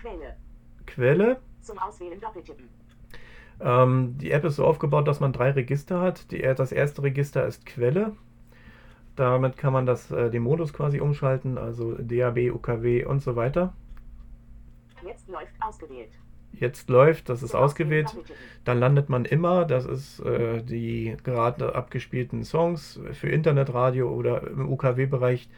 Quelle. 0.00 0.36
Quelle. 0.86 1.40
Zum 1.60 1.78
Auswählen 1.78 2.18
doppeltippen. 2.18 2.68
Ähm, 3.60 4.16
die 4.16 4.30
App 4.30 4.44
ist 4.44 4.56
so 4.56 4.64
aufgebaut, 4.64 5.06
dass 5.06 5.20
man 5.20 5.34
drei 5.34 5.50
Register 5.50 6.00
hat. 6.00 6.30
Die, 6.30 6.40
das 6.40 6.72
erste 6.72 7.02
Register 7.02 7.46
ist 7.46 7.66
Quelle. 7.66 8.16
Damit 9.16 9.58
kann 9.58 9.74
man 9.74 9.84
das, 9.84 10.10
äh, 10.10 10.30
den 10.30 10.42
Modus 10.42 10.72
quasi 10.72 11.00
umschalten, 11.00 11.58
also 11.58 11.92
DAB, 11.92 12.50
UKW 12.52 13.04
und 13.04 13.20
so 13.20 13.36
weiter. 13.36 13.74
Jetzt 15.04 15.28
läuft 15.28 15.52
ausgewählt. 15.60 16.18
Jetzt 16.58 16.88
läuft, 16.88 17.28
das 17.28 17.42
ist 17.42 17.54
ausgewählt. 17.54 18.14
Dann 18.64 18.78
landet 18.78 19.08
man 19.08 19.24
immer, 19.24 19.64
das 19.64 19.84
ist 19.84 20.20
äh, 20.20 20.62
die 20.62 21.16
gerade 21.22 21.74
abgespielten 21.74 22.44
Songs 22.44 23.00
für 23.12 23.28
Internetradio 23.28 24.08
oder 24.08 24.46
im 24.46 24.68
UKW-Bereich 24.68 25.48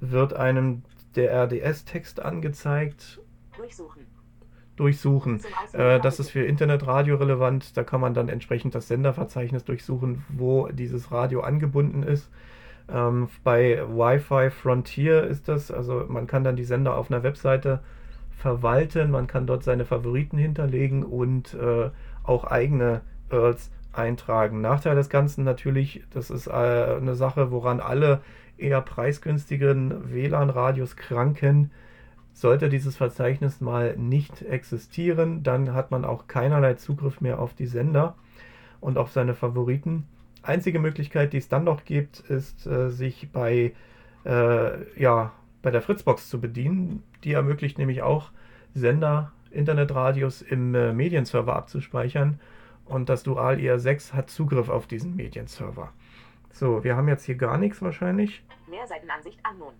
wird 0.00 0.34
einem 0.34 0.82
der 1.16 1.32
RDS-Text 1.32 2.20
angezeigt. 2.20 3.20
Durchsuchen. 3.56 4.06
Durchsuchen. 4.76 5.40
Äh, 5.72 6.00
das 6.00 6.18
ist 6.18 6.30
für 6.30 6.44
Internetradio 6.44 7.16
relevant. 7.16 7.76
Da 7.76 7.84
kann 7.84 8.00
man 8.00 8.14
dann 8.14 8.28
entsprechend 8.28 8.74
das 8.74 8.88
Senderverzeichnis 8.88 9.64
durchsuchen, 9.64 10.24
wo 10.28 10.68
dieses 10.68 11.12
Radio 11.12 11.40
angebunden 11.40 12.02
ist. 12.02 12.30
Ähm, 12.88 13.28
bei 13.44 13.82
Wi-Fi 13.88 14.50
Frontier 14.50 15.24
ist 15.24 15.48
das, 15.48 15.70
also 15.70 16.04
man 16.08 16.26
kann 16.26 16.44
dann 16.44 16.56
die 16.56 16.64
Sender 16.64 16.96
auf 16.96 17.10
einer 17.10 17.22
Webseite 17.22 17.80
verwalten, 18.36 19.10
man 19.10 19.26
kann 19.26 19.46
dort 19.46 19.64
seine 19.64 19.84
Favoriten 19.84 20.38
hinterlegen 20.38 21.04
und 21.04 21.54
äh, 21.54 21.90
auch 22.22 22.44
eigene 22.44 23.02
URLs 23.30 23.70
eintragen. 23.92 24.60
Nachteil 24.60 24.96
des 24.96 25.08
Ganzen 25.08 25.44
natürlich, 25.44 26.04
das 26.10 26.30
ist 26.30 26.46
äh, 26.46 26.50
eine 26.50 27.14
Sache, 27.14 27.50
woran 27.50 27.80
alle 27.80 28.20
eher 28.56 28.80
preisgünstigen 28.80 30.12
WLAN-Radios 30.12 30.96
kranken. 30.96 31.70
Sollte 32.32 32.68
dieses 32.68 32.96
Verzeichnis 32.96 33.60
mal 33.60 33.96
nicht 33.96 34.42
existieren, 34.42 35.42
dann 35.42 35.72
hat 35.72 35.90
man 35.90 36.04
auch 36.04 36.26
keinerlei 36.26 36.74
Zugriff 36.74 37.20
mehr 37.20 37.38
auf 37.38 37.54
die 37.54 37.66
Sender 37.66 38.16
und 38.80 38.98
auf 38.98 39.12
seine 39.12 39.34
Favoriten. 39.34 40.06
Einzige 40.42 40.78
Möglichkeit, 40.78 41.32
die 41.32 41.38
es 41.38 41.48
dann 41.48 41.64
noch 41.64 41.84
gibt, 41.84 42.20
ist, 42.20 42.66
äh, 42.66 42.90
sich 42.90 43.30
bei, 43.32 43.72
äh, 44.24 45.00
ja, 45.00 45.32
bei 45.62 45.70
der 45.70 45.80
Fritzbox 45.80 46.28
zu 46.28 46.40
bedienen. 46.40 47.02
Die 47.24 47.32
ermöglicht 47.32 47.78
nämlich 47.78 48.02
auch 48.02 48.30
Sender, 48.74 49.32
Internetradios 49.50 50.42
im 50.42 50.74
äh, 50.74 50.92
Medienserver 50.92 51.56
abzuspeichern. 51.56 52.40
Und 52.84 53.08
das 53.08 53.22
Dual 53.22 53.56
ER6 53.56 54.12
hat 54.12 54.28
Zugriff 54.28 54.68
auf 54.68 54.86
diesen 54.86 55.16
Medienserver. 55.16 55.92
So, 56.50 56.84
wir 56.84 56.96
haben 56.96 57.08
jetzt 57.08 57.24
hier 57.24 57.36
gar 57.36 57.56
nichts 57.56 57.80
wahrscheinlich. 57.80 58.44
Mehrseitenansicht 58.68 59.40
Unknown. 59.50 59.74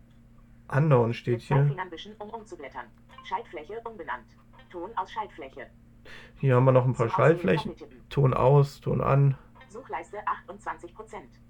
Unknown 0.68 1.12
steht 1.12 1.42
hier. 1.42 1.70
Um 2.18 2.30
umzublättern. 2.30 2.86
Schaltfläche 3.24 3.74
umbenannt. 3.84 4.26
Ton 4.70 4.90
aus 4.96 5.12
Schaltfläche. 5.12 5.66
Hier 6.40 6.56
haben 6.56 6.64
wir 6.64 6.72
noch 6.72 6.84
ein 6.84 6.94
paar 6.94 7.08
Zum 7.08 7.16
Schaltflächen. 7.16 7.74
Ton 8.08 8.32
aus, 8.32 8.80
Ton 8.80 9.00
an. 9.00 9.36
Suchleiste 9.68 10.18
28%. 10.18 10.92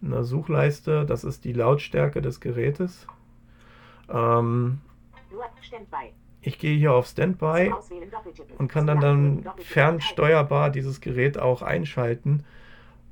Eine 0.03 0.25
Suchleiste, 0.25 1.05
das 1.05 1.25
ist 1.25 1.45
die 1.45 1.53
Lautstärke 1.53 2.21
des 2.21 2.41
Gerätes. 2.41 3.07
Ähm. 4.09 4.81
Ich 6.47 6.59
gehe 6.59 6.77
hier 6.77 6.93
auf 6.93 7.07
Standby 7.07 7.73
und 8.59 8.69
kann 8.69 8.87
dann, 8.87 9.01
dann 9.01 9.45
fernsteuerbar 9.59 10.71
dieses 10.71 11.01
Gerät 11.01 11.39
auch 11.39 11.63
einschalten. 11.63 12.45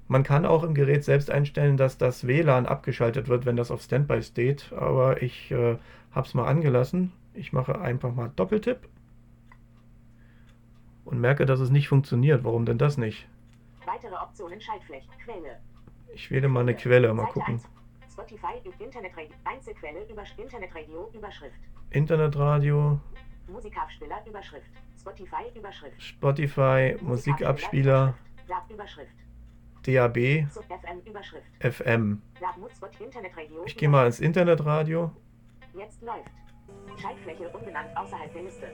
Man 0.07 0.23
kann 0.23 0.45
auch 0.45 0.63
im 0.65 0.75
Gerät 0.75 1.05
selbst 1.05 1.31
einstellen, 1.31 1.79
dass 1.79 1.97
das 1.97 2.27
WLAN 2.27 2.67
abgeschaltet 2.67 3.29
wird, 3.29 3.47
wenn 3.47 3.57
das 3.57 3.71
auf 3.71 3.81
Standby 3.81 4.23
steht. 4.23 4.71
Aber 4.75 5.23
ich 5.23 5.51
äh, 5.51 5.79
habe 6.11 6.27
es 6.27 6.35
mal 6.35 6.47
angelassen. 6.47 7.13
Ich 7.33 7.55
mache 7.55 7.81
einfach 7.81 8.15
mal 8.15 8.31
Doppeltipp 8.37 8.81
und 11.07 11.19
merke, 11.19 11.47
dass 11.47 11.61
es 11.61 11.71
nicht 11.71 11.89
funktioniert. 11.89 12.45
Warum 12.45 12.67
denn 12.67 12.77
das 12.77 12.99
nicht? 12.99 13.27
Weitere 13.87 14.15
Optionen 14.15 14.61
Schaltfläche. 14.61 15.09
Quelle. 15.25 15.59
Ich 16.15 16.31
wähle 16.31 16.49
mal 16.49 16.61
eine 16.61 16.75
Quelle, 16.75 17.15
mal 17.15 17.27
gucken. 17.27 17.63
1. 18.13 18.15
Spotify, 18.15 18.61
Internetradio, 18.79 19.35
Einzelquelle, 19.45 20.05
über 20.11 20.25
Internetradio, 20.37 21.11
Überschrift. 21.15 21.57
Internetradio, 21.91 23.01
Musikabspieler, 23.49 24.23
Überschrift. 24.27 24.67
Spotify, 25.01 25.51
Überschrift. 25.55 26.03
Spotify, 26.03 26.97
Musikabspieler, 27.01 28.15
Überschrift. 28.71 29.13
DAB, 29.85 30.17
FM, 30.17 31.01
Überschrift. 31.07 31.47
FM. 31.61 32.23
Ich 33.65 33.77
gehe 33.77 33.89
mal 33.89 34.07
ins 34.07 34.21
Internetradio. 34.21 35.11
Jetzt 35.75 36.03
läuft. 36.03 36.31
Schaltfläche 37.01 37.49
umbenannt 37.49 37.89
außerhalb 37.97 38.33
der 38.33 38.43
Liste. 38.43 38.67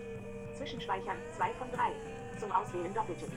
Zwischenspeichern 0.55 1.17
2 1.37 1.45
von 1.55 1.71
3. 1.71 1.79
Zum 2.39 2.53
Auswählen 2.53 2.93
doppeltippen. 2.95 3.35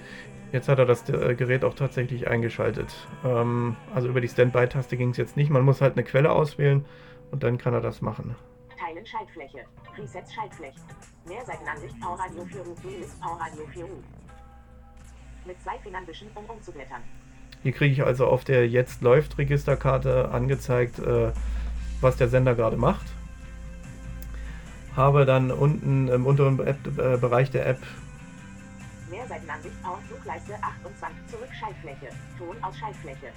Jetzt 0.52 0.68
hat 0.68 0.80
er 0.80 0.86
das 0.86 1.08
äh, 1.10 1.36
Gerät 1.36 1.64
auch 1.64 1.74
tatsächlich 1.74 2.28
eingeschaltet. 2.28 2.94
Ähm, 3.24 3.76
also 3.96 4.10
über 4.10 4.22
die 4.22 4.28
Standby-Taste 4.28 4.98
ging 4.98 5.12
es 5.12 5.18
jetzt 5.18 5.38
nicht. 5.38 5.50
Man 5.50 5.64
muss 5.64 5.82
halt 5.82 5.94
eine 5.94 6.04
Quelle 6.04 6.32
auswählen 6.32 6.86
und 7.32 7.44
dann 7.44 7.58
kann 7.58 7.74
er 7.74 7.82
das 7.82 8.02
machen. 8.02 8.36
Teilen 8.78 9.06
Schaltfläche. 9.06 9.60
Presets 9.96 10.34
Schaltfläche. 10.34 10.80
Mehrseitenansicht 11.28 12.00
Powerradio 12.00 12.46
4 12.46 12.68
U. 12.68 12.76
Playlist 12.76 13.22
Powerradio 13.22 13.66
4 13.68 13.86
U. 13.86 14.04
Mit 15.46 15.62
zwei 15.62 15.78
Fingern 15.80 16.06
wischen, 16.08 16.28
um 16.36 16.46
umzublättern. 16.46 17.02
Hier 17.64 17.72
kriege 17.72 17.94
ich 17.94 18.04
also 18.04 18.28
auf 18.28 18.44
der 18.44 18.68
Jetzt 18.68 19.02
läuft 19.02 19.38
Registerkarte 19.38 20.30
angezeigt, 20.30 21.00
äh, 21.00 21.32
was 22.02 22.18
der 22.18 22.28
Sender 22.28 22.56
gerade 22.56 22.78
macht. 22.78 23.06
Habe 24.96 25.26
dann 25.26 25.52
unten 25.52 26.08
im 26.08 26.26
unteren 26.26 26.60
App, 26.60 26.78
äh, 26.98 27.18
Bereich 27.18 27.50
der 27.52 27.66
App 27.68 27.80
Mehrseitenansicht 29.10 29.82
Power 29.84 30.00
Suchleiste 30.10 30.54
28 30.62 31.28
zurück 31.28 31.50
Schaltfläche. 31.60 32.10
Ton 32.38 32.56
aus 32.64 32.78
Schaltfläche. 32.78 33.28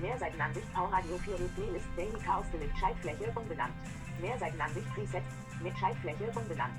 Mehrseitenansicht 0.00 0.72
Powerradio 0.74 1.16
4 1.24 1.34
U. 1.34 1.48
Playlist 1.54 1.86
Daily 1.96 2.18
Chaos 2.24 2.44
Delete 2.52 2.76
Schaltfläche 2.78 3.32
umbenannt. 3.34 3.72
Mehrseitenansicht 4.20 4.86
Presets 4.94 5.26
mit 5.62 5.78
Schaltfläche 5.78 6.24
umbenannt. 6.34 6.74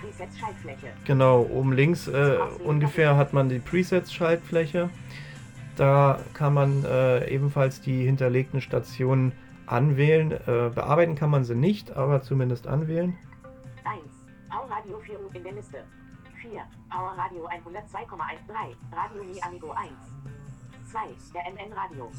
Presets 0.00 0.38
Schaltfläche. 0.38 0.88
Genau, 1.04 1.42
oben 1.42 1.72
links 1.72 2.08
äh, 2.08 2.36
ungefähr 2.64 3.16
hat 3.16 3.32
man 3.32 3.48
die 3.48 3.58
Presets-Schaltfläche. 3.58 4.90
Da 5.76 6.20
kann 6.34 6.54
man 6.54 6.84
äh, 6.84 7.28
ebenfalls 7.30 7.80
die 7.80 8.04
hinterlegten 8.04 8.60
Stationen 8.60 9.32
anwählen. 9.66 10.32
Äh, 10.32 10.70
bearbeiten 10.74 11.14
kann 11.14 11.30
man 11.30 11.44
sie 11.44 11.54
nicht, 11.54 11.92
aber 11.96 12.22
zumindest 12.22 12.66
anwählen. 12.66 13.16
1. 13.84 14.00
Powerradio 14.50 14.98
4 15.00 15.20
U 15.20 15.28
in 15.34 15.42
der 15.42 15.52
Liste. 15.52 15.84
4. 16.40 16.50
Powerradio 16.90 17.46
102,13. 17.48 18.76
Radio 18.92 19.24
Mi 19.24 19.40
Amigo 19.42 19.70
1. 19.72 19.90
2. 20.90 20.98
Der 21.34 21.42
MN 21.52 21.72
Radio. 21.72 22.10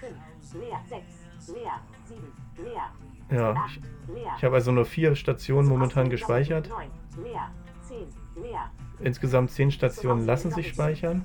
5. 0.00 0.12
Leer 0.54 0.80
6. 0.88 1.54
Leer 1.54 1.80
7. 2.04 2.22
Leer 2.64 2.90
Ja, 3.30 3.52
8. 3.52 3.70
ich, 3.70 4.14
Leer. 4.14 4.32
ich 4.36 4.44
habe 4.44 4.54
also 4.56 4.72
nur 4.72 4.84
vier 4.84 5.14
Stationen 5.16 5.68
momentan 5.68 6.10
gespeichert. 6.10 6.70
doppeltippen 6.70 7.22
9. 7.22 7.24
Leer 7.32 7.50
10. 8.36 8.42
Leer. 8.42 8.70
Insgesamt 9.00 9.50
zehn 9.50 9.70
Stationen 9.70 10.26
lassen 10.26 10.50
sich 10.50 10.68
speichern. 10.68 11.24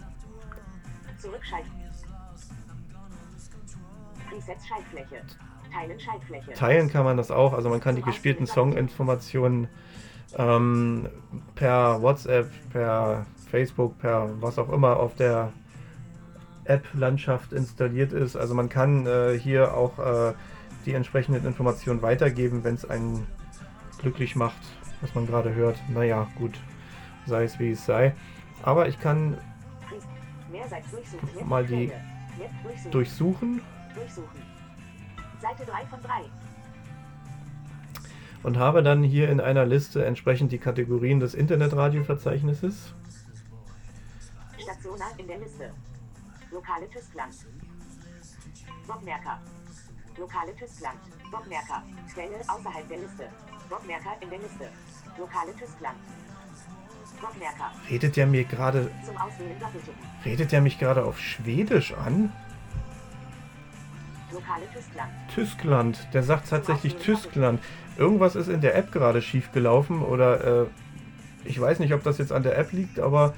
Zurückschalten. 1.17 1.71
Presets 4.35 4.67
Schaltfläche. 4.67 5.21
Teilen 5.71 5.99
Schaltfläche. 5.99 6.53
Teilen 6.53 6.89
kann 6.89 7.05
man 7.05 7.17
das 7.17 7.31
auch, 7.31 7.53
also 7.53 7.69
man 7.69 7.79
kann 7.79 7.95
die 7.95 8.01
gespielten 8.01 8.45
Songinformationen 8.45 9.67
ähm, 10.37 11.09
per 11.55 12.01
WhatsApp, 12.01 12.49
per 12.71 13.25
Facebook, 13.49 13.97
per 13.99 14.29
was 14.41 14.59
auch 14.59 14.69
immer 14.69 14.97
auf 14.97 15.15
der 15.15 15.53
App-Landschaft 16.65 17.53
installiert 17.53 18.11
ist. 18.11 18.35
Also 18.35 18.53
man 18.55 18.69
kann 18.69 19.05
äh, 19.05 19.37
hier 19.39 19.73
auch 19.73 19.99
äh, 19.99 20.33
die 20.85 20.93
entsprechenden 20.93 21.45
Informationen 21.45 22.01
weitergeben, 22.01 22.63
wenn 22.63 22.75
es 22.75 22.89
einen 22.89 23.25
glücklich 23.99 24.35
macht, 24.35 24.61
was 25.01 25.15
man 25.15 25.27
gerade 25.27 25.53
hört. 25.55 25.77
Naja, 25.89 26.27
gut, 26.37 26.59
sei 27.25 27.45
es 27.45 27.57
wie 27.59 27.71
es 27.71 27.85
sei. 27.85 28.13
Aber 28.63 28.87
ich 28.87 28.99
kann 28.99 29.37
mal 31.45 31.65
die 31.65 31.91
durchsuchen. 32.91 33.61
Durchsuchen. 33.95 34.41
Seite 35.41 35.65
3 35.65 35.85
von 35.87 36.01
3. 36.01 36.09
Und 38.43 38.57
habe 38.57 38.83
dann 38.83 39.03
hier 39.03 39.29
in 39.29 39.39
einer 39.39 39.65
Liste 39.65 40.05
entsprechend 40.05 40.51
die 40.51 40.59
Kategorien 40.59 41.19
des 41.19 41.33
Internetradioverzeichnisses. 41.33 42.93
Station 44.59 44.99
in 45.17 45.27
der 45.27 45.39
Liste. 45.39 45.71
Lokale 46.51 46.89
Tyskland. 46.89 47.33
Bockmerker. 48.87 49.39
Lokale 50.17 50.55
Tyskland. 50.55 50.99
Bockmerker. 51.31 51.83
Quelle 52.13 52.37
außerhalb 52.47 52.87
der 52.87 52.97
Liste. 52.99 53.29
Bockmerker 53.69 54.15
in 54.21 54.29
der 54.29 54.39
Liste. 54.39 54.69
Lokale 55.17 55.55
Tyskland. 55.55 55.97
Bockmerker. 57.19 57.71
Redet 57.89 58.15
der 58.15 58.27
mir 58.27 58.43
gerade. 58.43 58.91
Redet 60.23 60.51
der 60.51 60.61
mich 60.61 60.77
gerade 60.77 61.03
auf 61.03 61.19
Schwedisch 61.19 61.93
an? 61.93 62.31
Lokale 64.35 64.65
Tyskland. 64.73 65.09
Tyskland. 65.33 66.07
Der 66.13 66.23
sagt 66.23 66.49
tatsächlich 66.49 66.95
Tyskland. 66.95 67.61
Irgendwas 67.97 68.35
ist 68.35 68.49
in 68.49 68.61
der 68.61 68.75
App 68.75 68.91
gerade 68.91 69.21
schief 69.21 69.51
gelaufen 69.51 70.01
oder 70.01 70.63
äh, 70.63 70.65
ich 71.45 71.59
weiß 71.59 71.79
nicht, 71.79 71.93
ob 71.93 72.03
das 72.03 72.17
jetzt 72.17 72.31
an 72.31 72.43
der 72.43 72.57
App 72.57 72.71
liegt, 72.73 72.99
aber 72.99 73.33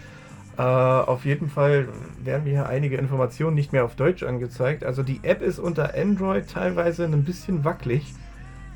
äh, 0.58 0.62
auf 0.62 1.25
jeden 1.25 1.50
Fall 1.50 1.88
werden 2.24 2.46
mir 2.46 2.50
hier 2.50 2.68
einige 2.68 2.98
Informationen 2.98 3.56
nicht 3.56 3.74
mehr 3.74 3.86
auf 3.86 3.96
Deutsch 3.96 4.24
angezeigt. 4.24 4.84
Also 4.84 5.04
die 5.04 5.20
App 5.24 5.42
ist 5.42 5.60
unter 5.60 5.94
Android 5.94 6.50
teilweise 6.50 7.06
ein 7.06 7.24
bisschen 7.24 7.63
wackelig. 7.63 8.13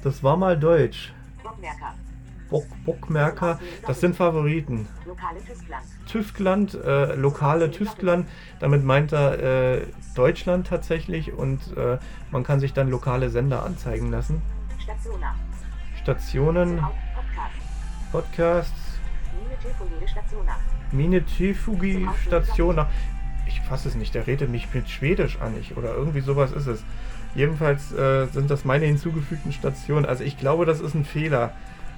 Das 0.03 0.23
war 0.23 0.37
mal 0.37 0.57
Deutsch. 0.57 1.13
Bockmerker. 1.41 1.95
Bock, 2.51 2.65
Bockmerker, 2.85 3.59
das 3.87 3.99
sind 3.99 4.15
Favoriten. 4.15 4.87
Tyskland, 6.05 6.75
äh, 6.75 7.15
lokale 7.15 7.71
Tyskland, 7.71 8.27
damit 8.59 8.83
meint 8.83 9.13
er 9.13 9.39
äh, 9.79 9.87
Deutschland 10.13 10.67
tatsächlich 10.67 11.33
und 11.33 11.75
äh, 11.75 11.97
man 12.29 12.43
kann 12.43 12.59
sich 12.59 12.73
dann 12.73 12.89
lokale 12.89 13.31
Sender 13.31 13.63
anzeigen 13.63 14.11
lassen. 14.11 14.43
Stationen. 16.01 16.83
Podcasts. 18.11 18.99
Mine 20.91 21.23
Tifugi 21.23 22.07
Station. 22.25 22.85
Ich 23.47 23.61
fasse 23.61 23.87
es 23.87 23.95
nicht, 23.95 24.13
der 24.13 24.27
redet 24.27 24.49
mich 24.49 24.67
mit 24.73 24.89
Schwedisch 24.89 25.39
an. 25.39 25.53
Ich, 25.59 25.77
oder 25.77 25.95
irgendwie 25.95 26.21
sowas 26.21 26.51
ist 26.51 26.67
es. 26.67 26.83
Jedenfalls 27.33 27.93
äh, 27.93 28.25
sind 28.27 28.51
das 28.51 28.65
meine 28.65 28.85
hinzugefügten 28.85 29.53
Stationen. 29.53 30.05
Also 30.05 30.23
ich 30.25 30.37
glaube, 30.37 30.65
das 30.65 30.81
ist 30.81 30.93
ein 30.93 31.05
Fehler. 31.05 31.53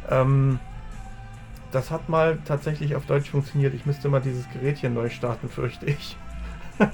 Ähm, 0.10 0.60
das 1.72 1.90
hat 1.90 2.08
mal 2.08 2.38
tatsächlich 2.46 2.96
auf 2.96 3.06
Deutsch 3.06 3.30
funktioniert. 3.30 3.74
Ich 3.74 3.86
müsste 3.86 4.10
mal 4.10 4.22
dieses 4.22 4.50
Gerät 4.52 4.78
hier 4.78 4.90
neu 4.90 5.10
starten, 5.10 5.50
fürchte 5.50 5.88
ich. 5.88 6.18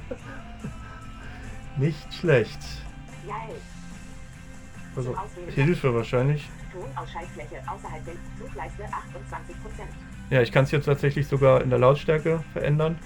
Nicht 1.77 2.13
schlecht. 2.13 2.59
Also 4.95 5.15
Hilfe 5.53 5.93
wahrscheinlich. 5.93 6.49
Ja, 10.29 10.41
ich 10.41 10.51
kann 10.51 10.63
es 10.63 10.71
jetzt 10.71 10.85
tatsächlich 10.85 11.27
sogar 11.27 11.61
in 11.61 11.69
der 11.69 11.79
Lautstärke 11.79 12.43
verändern. 12.53 12.97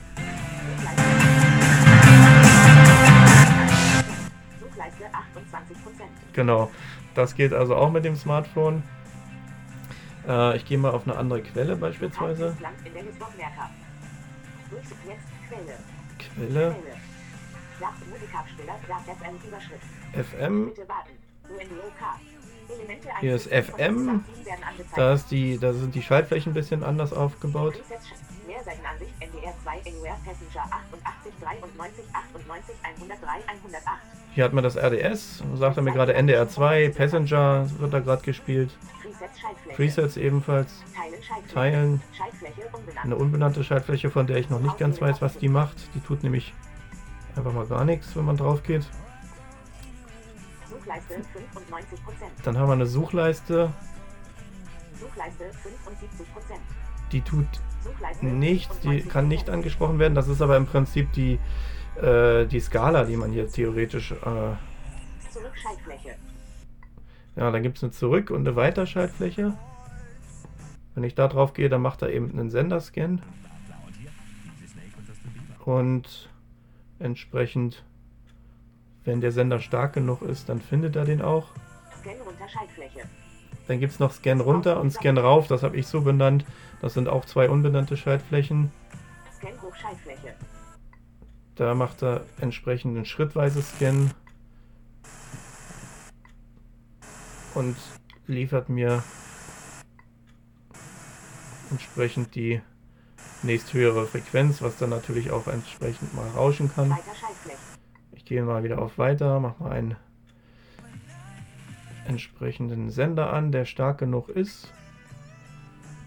Genau, 6.33 6.71
das 7.13 7.35
geht 7.35 7.53
also 7.53 7.75
auch 7.75 7.91
mit 7.91 8.05
dem 8.05 8.15
Smartphone. 8.15 8.83
Äh, 10.27 10.57
ich 10.57 10.65
gehe 10.65 10.77
mal 10.77 10.91
auf 10.91 11.07
eine 11.07 11.17
andere 11.17 11.41
Quelle 11.41 11.75
beispielsweise. 11.75 12.55
Quelle. 16.19 16.75
FM. 20.13 20.71
Hier 23.19 23.35
ist 23.35 23.47
FM. 23.47 24.23
Da, 24.95 25.13
ist 25.13 25.31
die, 25.31 25.57
da 25.57 25.73
sind 25.73 25.95
die 25.95 26.01
Schaltflächen 26.01 26.51
ein 26.51 26.55
bisschen 26.55 26.83
anders 26.83 27.13
aufgebaut. 27.13 27.75
Hier 34.33 34.43
hat 34.43 34.53
man 34.53 34.63
das 34.63 34.77
RDS, 34.77 35.43
sagt 35.55 35.77
er 35.77 35.83
mir 35.83 35.91
gerade 35.91 36.13
NDR 36.13 36.49
2, 36.49 36.89
Passenger 36.89 37.67
wird 37.79 37.93
da 37.93 37.99
gerade 37.99 38.23
gespielt. 38.23 38.71
Presets 39.75 40.17
ebenfalls. 40.17 40.83
Teilen. 41.53 42.01
Eine 43.03 43.15
unbenannte 43.15 43.63
Schaltfläche, 43.63 44.09
von 44.09 44.27
der 44.27 44.37
ich 44.37 44.49
noch 44.49 44.59
nicht 44.59 44.77
ganz 44.77 45.01
weiß, 45.01 45.21
was 45.21 45.37
die 45.37 45.49
macht. 45.49 45.77
Die 45.95 45.99
tut 45.99 46.23
nämlich 46.23 46.53
einfach 47.35 47.53
mal 47.53 47.65
gar 47.65 47.85
nichts, 47.85 48.15
wenn 48.15 48.25
man 48.25 48.37
drauf 48.37 48.63
geht. 48.63 48.85
Dann 52.43 52.57
haben 52.57 52.67
wir 52.67 52.73
eine 52.73 52.85
Suchleiste. 52.85 53.71
Die 57.11 57.21
tut 57.21 57.47
nichts, 58.21 58.79
die 58.79 59.01
kann 59.01 59.27
nicht 59.27 59.49
angesprochen 59.49 59.99
werden. 59.99 60.15
Das 60.15 60.27
ist 60.27 60.41
aber 60.41 60.57
im 60.57 60.65
Prinzip 60.65 61.11
die, 61.13 61.39
äh, 62.01 62.45
die 62.45 62.59
Skala, 62.59 63.03
die 63.03 63.17
man 63.17 63.31
hier 63.31 63.47
theoretisch. 63.49 64.11
Äh, 64.11 64.55
ja, 67.35 67.51
dann 67.51 67.63
gibt 67.63 67.77
es 67.77 67.83
eine 67.83 67.91
Zurück- 67.91 68.29
und 68.29 68.47
eine 68.47 68.55
Weiterschaltfläche. 68.55 69.57
Wenn 70.95 71.03
ich 71.03 71.15
da 71.15 71.27
drauf 71.27 71.53
gehe, 71.53 71.69
dann 71.69 71.81
macht 71.81 72.01
er 72.03 72.09
eben 72.09 72.31
einen 72.31 72.49
Senderscan. 72.49 73.21
Und 75.65 76.29
entsprechend, 76.99 77.83
wenn 79.05 79.21
der 79.21 79.31
Sender 79.31 79.59
stark 79.59 79.93
genug 79.93 80.21
ist, 80.21 80.49
dann 80.49 80.61
findet 80.61 80.95
er 80.95 81.05
den 81.05 81.21
auch. 81.21 81.49
Scan 81.99 82.11
runter 82.25 82.47
Schaltfläche. 82.47 83.01
Dann 83.67 83.79
gibt 83.79 83.93
es 83.93 83.99
noch 83.99 84.11
Scan 84.11 84.41
runter 84.41 84.79
und 84.79 84.91
Scan 84.91 85.17
rauf, 85.17 85.47
das 85.47 85.63
habe 85.63 85.77
ich 85.77 85.87
so 85.87 86.01
benannt. 86.01 86.45
Das 86.81 86.93
sind 86.93 87.07
auch 87.07 87.25
zwei 87.25 87.49
unbenannte 87.49 87.95
Schaltflächen. 87.95 88.71
Scan 89.37 89.61
hoch 89.61 89.75
Schaltfläche. 89.75 90.35
Da 91.55 91.75
macht 91.75 92.03
er 92.03 92.25
entsprechend 92.41 92.95
einen 92.95 93.05
schrittweise 93.05 93.61
Scan 93.61 94.11
und 97.53 97.77
liefert 98.27 98.69
mir 98.69 99.03
entsprechend 101.69 102.35
die 102.35 102.61
nächsthöhere 103.43 104.07
Frequenz, 104.07 104.61
was 104.61 104.77
dann 104.77 104.89
natürlich 104.89 105.31
auch 105.31 105.47
entsprechend 105.47 106.13
mal 106.13 106.27
rauschen 106.29 106.73
kann. 106.73 106.97
Ich 108.23 108.29
gehe 108.29 108.41
mal 108.41 108.63
wieder 108.63 108.81
auf 108.81 108.97
Weiter, 108.97 109.41
mache 109.41 109.61
mal 109.61 109.73
einen 109.73 109.97
entsprechenden 112.07 112.89
Sender 112.89 113.33
an, 113.33 113.51
der 113.51 113.65
stark 113.65 113.97
genug 113.97 114.29
ist. 114.29 114.71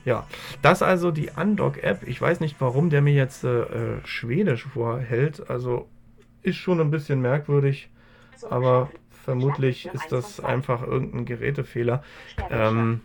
Ja, 0.06 0.26
das 0.62 0.80
also 0.80 1.10
die 1.10 1.28
Undock-App. 1.36 2.08
Ich 2.08 2.18
weiß 2.18 2.40
nicht, 2.40 2.56
warum 2.58 2.88
der 2.88 3.02
mir 3.02 3.12
jetzt 3.12 3.44
äh, 3.44 3.66
Schwedisch 4.04 4.64
vorhält. 4.64 5.50
Also 5.50 5.90
ist 6.42 6.56
schon 6.56 6.80
ein 6.80 6.90
bisschen 6.90 7.20
merkwürdig, 7.20 7.90
aber 8.48 8.88
vermutlich 9.10 9.84
ist 9.84 10.10
das 10.10 10.40
einfach 10.40 10.82
irgendein 10.82 11.26
Gerätefehler. 11.26 12.02
Ähm, 12.48 13.02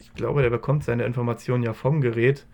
ich 0.00 0.12
glaube, 0.14 0.42
der 0.42 0.50
bekommt 0.50 0.82
seine 0.82 1.04
Informationen 1.04 1.62
ja 1.62 1.72
vom 1.72 2.00
Gerät. 2.00 2.46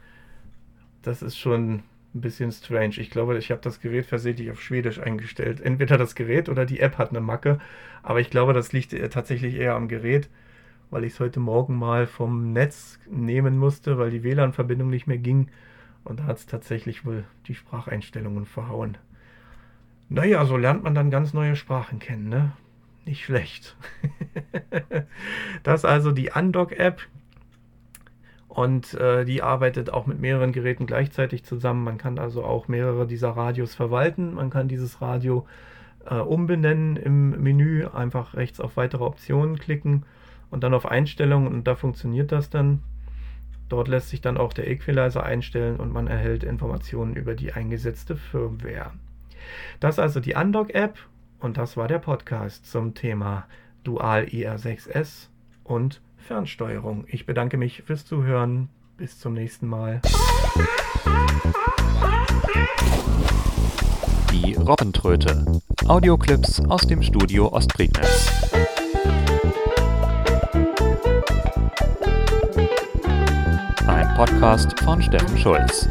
Das 1.00 1.22
ist 1.22 1.38
schon 1.38 1.84
ein 2.14 2.20
bisschen 2.20 2.52
strange. 2.52 2.98
Ich 2.98 3.10
glaube, 3.10 3.36
ich 3.36 3.50
habe 3.50 3.60
das 3.60 3.80
Gerät 3.80 4.06
versehentlich 4.06 4.50
auf 4.50 4.60
Schwedisch 4.60 4.98
eingestellt. 4.98 5.60
Entweder 5.60 5.98
das 5.98 6.14
Gerät 6.14 6.48
oder 6.48 6.64
die 6.64 6.80
App 6.80 6.98
hat 6.98 7.10
eine 7.10 7.20
Macke. 7.20 7.58
Aber 8.02 8.20
ich 8.20 8.30
glaube, 8.30 8.52
das 8.52 8.72
liegt 8.72 8.94
tatsächlich 9.12 9.54
eher 9.54 9.74
am 9.74 9.88
Gerät, 9.88 10.28
weil 10.90 11.04
ich 11.04 11.14
es 11.14 11.20
heute 11.20 11.40
Morgen 11.40 11.76
mal 11.76 12.06
vom 12.06 12.52
Netz 12.52 12.98
nehmen 13.10 13.58
musste, 13.58 13.98
weil 13.98 14.10
die 14.10 14.22
WLAN-Verbindung 14.22 14.88
nicht 14.88 15.06
mehr 15.06 15.18
ging. 15.18 15.48
Und 16.04 16.20
da 16.20 16.24
hat 16.24 16.38
es 16.38 16.46
tatsächlich 16.46 17.04
wohl 17.04 17.24
die 17.46 17.54
Spracheinstellungen 17.54 18.46
verhauen. 18.46 18.96
Naja, 20.08 20.44
so 20.46 20.56
lernt 20.56 20.82
man 20.82 20.94
dann 20.94 21.10
ganz 21.10 21.34
neue 21.34 21.56
Sprachen 21.56 21.98
kennen, 21.98 22.30
ne? 22.30 22.52
Nicht 23.04 23.24
schlecht. 23.24 23.76
das 25.62 25.80
ist 25.80 25.84
also 25.84 26.12
die 26.12 26.30
Undock-App. 26.30 27.02
Und 28.58 28.94
äh, 28.94 29.24
die 29.24 29.40
arbeitet 29.40 29.92
auch 29.92 30.06
mit 30.06 30.18
mehreren 30.18 30.50
Geräten 30.50 30.86
gleichzeitig 30.86 31.44
zusammen. 31.44 31.84
Man 31.84 31.96
kann 31.96 32.18
also 32.18 32.42
auch 32.42 32.66
mehrere 32.66 33.06
dieser 33.06 33.30
Radios 33.30 33.76
verwalten. 33.76 34.34
Man 34.34 34.50
kann 34.50 34.66
dieses 34.66 35.00
Radio 35.00 35.46
äh, 36.06 36.16
umbenennen 36.16 36.96
im 36.96 37.40
Menü. 37.40 37.86
Einfach 37.86 38.34
rechts 38.34 38.58
auf 38.58 38.76
weitere 38.76 39.04
Optionen 39.04 39.60
klicken 39.60 40.06
und 40.50 40.64
dann 40.64 40.74
auf 40.74 40.86
Einstellungen 40.86 41.46
und 41.46 41.68
da 41.68 41.76
funktioniert 41.76 42.32
das 42.32 42.50
dann. 42.50 42.82
Dort 43.68 43.86
lässt 43.86 44.08
sich 44.08 44.22
dann 44.22 44.36
auch 44.36 44.52
der 44.52 44.66
Equalizer 44.66 45.22
einstellen 45.22 45.76
und 45.76 45.92
man 45.92 46.08
erhält 46.08 46.42
Informationen 46.42 47.14
über 47.14 47.36
die 47.36 47.52
eingesetzte 47.52 48.16
Firmware. 48.16 48.90
Das 49.78 50.00
also 50.00 50.18
die 50.18 50.34
Undock-App 50.34 50.98
und 51.38 51.58
das 51.58 51.76
war 51.76 51.86
der 51.86 52.00
Podcast 52.00 52.68
zum 52.68 52.94
Thema 52.94 53.46
Dual 53.84 54.24
IR6S 54.24 55.28
und 55.62 56.00
Fernsteuerung. 56.18 57.04
Ich 57.09 57.26
bedanke 57.26 57.57
mich 57.57 57.83
fürs 57.83 58.04
Zuhören. 58.04 58.68
Bis 58.96 59.18
zum 59.18 59.35
nächsten 59.35 59.66
Mal. 59.66 60.00
Die 64.33 64.54
Robbentröte. 64.54 65.61
Audioclips 65.87 66.61
aus 66.68 66.83
dem 66.83 67.02
Studio 67.02 67.52
Ostprignitz. 67.52 68.31
Ein 73.87 74.14
Podcast 74.16 74.78
von 74.81 75.00
Steffen 75.00 75.38
Schulz. 75.38 75.88